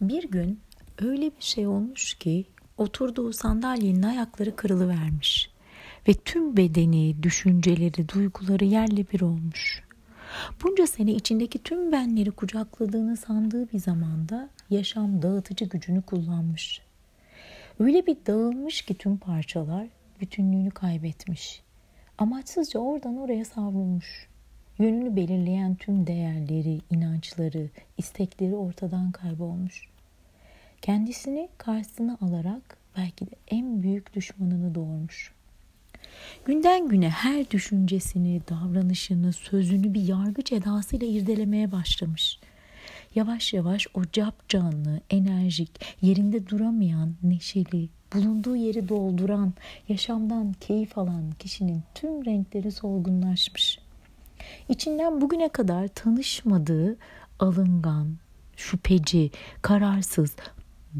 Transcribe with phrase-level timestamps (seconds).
[0.00, 0.60] Bir gün
[0.98, 2.44] öyle bir şey olmuş ki
[2.76, 5.50] oturduğu sandalyenin ayakları kırılıvermiş
[6.08, 9.82] ve tüm bedeni, düşünceleri, duyguları yerle bir olmuş.
[10.64, 16.80] Bunca sene içindeki tüm benleri kucakladığını sandığı bir zamanda yaşam dağıtıcı gücünü kullanmış.
[17.78, 19.86] Öyle bir dağılmış ki tüm parçalar
[20.20, 21.62] bütünlüğünü kaybetmiş.
[22.18, 24.28] Amaçsızca oradan oraya savrulmuş.
[24.78, 27.68] Yönünü belirleyen tüm değerleri, inançları,
[27.98, 29.88] istekleri ortadan kaybolmuş.
[30.82, 35.32] Kendisini karşısına alarak belki de en büyük düşmanını doğurmuş.
[36.44, 42.38] Günden güne her düşüncesini, davranışını, sözünü bir yargıç edasıyla irdelemeye başlamış.
[43.14, 45.70] Yavaş yavaş o cap canlı, enerjik,
[46.02, 49.52] yerinde duramayan, neşeli, bulunduğu yeri dolduran,
[49.88, 53.85] yaşamdan keyif alan kişinin tüm renkleri solgunlaşmış.
[54.68, 56.96] İçinden bugüne kadar tanışmadığı
[57.38, 58.16] alıngan,
[58.56, 59.30] şüpheci,
[59.62, 60.36] kararsız,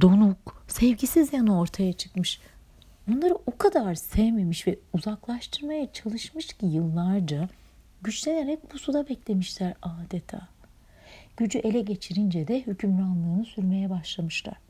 [0.00, 2.40] donuk, sevgisiz yanı ortaya çıkmış.
[3.10, 7.48] Onları o kadar sevmemiş ve uzaklaştırmaya çalışmış ki yıllarca
[8.02, 10.48] güçlenerek bu suda beklemişler adeta.
[11.36, 14.65] Gücü ele geçirince de hükümranlığını sürmeye başlamışlar.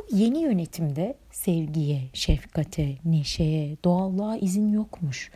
[0.00, 5.30] Bu yeni yönetimde sevgiye, şefkate, neşeye, doğallığa izin yokmuş.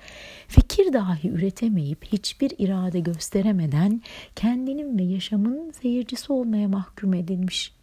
[0.48, 4.02] Fikir dahi üretemeyip hiçbir irade gösteremeden
[4.36, 7.74] kendinin ve yaşamının seyircisi olmaya mahkum edilmiş.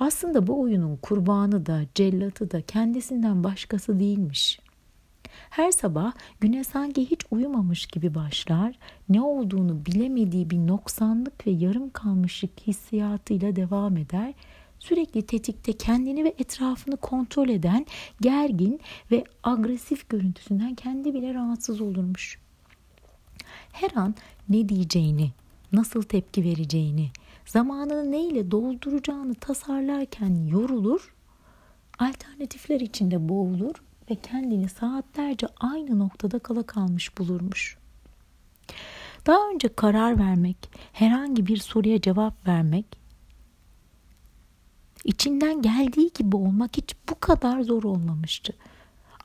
[0.00, 4.60] Aslında bu oyunun kurbanı da cellatı da kendisinden başkası değilmiş.
[5.50, 11.90] Her sabah güne sanki hiç uyumamış gibi başlar, ne olduğunu bilemediği bir noksanlık ve yarım
[11.90, 14.34] kalmışlık hissiyatıyla devam eder
[14.78, 17.86] sürekli tetikte kendini ve etrafını kontrol eden
[18.20, 22.38] gergin ve agresif görüntüsünden kendi bile rahatsız olurmuş.
[23.72, 24.14] Her an
[24.48, 25.32] ne diyeceğini,
[25.72, 27.10] nasıl tepki vereceğini,
[27.46, 31.14] zamanını neyle dolduracağını tasarlarken yorulur,
[31.98, 33.74] alternatifler içinde boğulur
[34.10, 37.78] ve kendini saatlerce aynı noktada kala kalmış bulurmuş.
[39.26, 40.56] Daha önce karar vermek,
[40.92, 42.86] herhangi bir soruya cevap vermek,
[45.08, 48.52] içinden geldiği gibi olmak hiç bu kadar zor olmamıştı.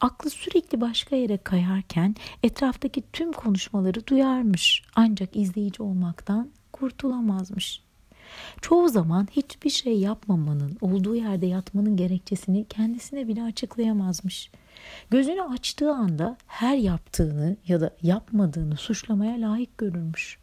[0.01, 7.83] Aklı sürekli başka yere kayarken etraftaki tüm konuşmaları duyarmış ancak izleyici olmaktan kurtulamazmış.
[8.61, 14.51] Çoğu zaman hiçbir şey yapmamanın, olduğu yerde yatmanın gerekçesini kendisine bile açıklayamazmış.
[15.09, 20.37] Gözünü açtığı anda her yaptığını ya da yapmadığını suçlamaya layık görürmüş.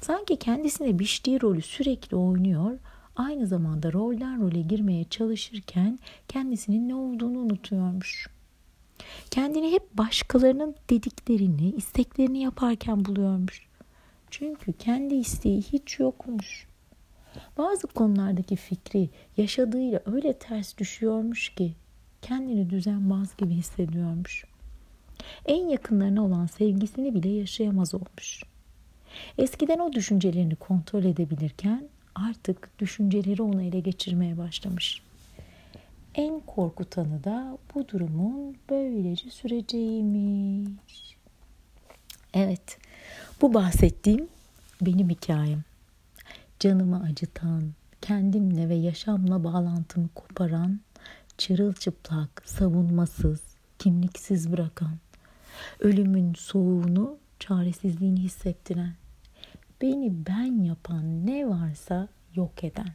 [0.00, 2.78] Sanki kendisine biçtiği rolü sürekli oynuyor,
[3.16, 8.28] aynı zamanda rolden role girmeye çalışırken kendisinin ne olduğunu unutuyormuş.
[9.30, 13.66] Kendini hep başkalarının dediklerini, isteklerini yaparken buluyormuş.
[14.30, 16.66] Çünkü kendi isteği hiç yokmuş.
[17.58, 21.72] Bazı konulardaki fikri yaşadığıyla öyle ters düşüyormuş ki
[22.22, 24.44] kendini düzenbaz gibi hissediyormuş.
[25.46, 28.42] En yakınlarına olan sevgisini bile yaşayamaz olmuş.
[29.38, 35.02] Eskiden o düşüncelerini kontrol edebilirken artık düşünceleri onu ele geçirmeye başlamış.
[36.14, 41.16] En korkutanı da bu durumun böylece süreceğiymiş.
[42.34, 42.78] Evet,
[43.40, 44.28] bu bahsettiğim
[44.80, 45.64] benim hikayem.
[46.60, 47.62] Canımı acıtan,
[48.02, 50.80] kendimle ve yaşamla bağlantımı koparan,
[51.38, 53.40] çırılçıplak, savunmasız,
[53.78, 54.98] kimliksiz bırakan,
[55.80, 58.94] ölümün soğuğunu, çaresizliğini hissettiren,
[59.82, 62.92] beni ben yapan ne varsa yok eden.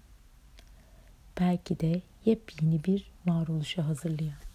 [1.40, 4.51] Belki de yepyeni bir varoluşa hazırlayan.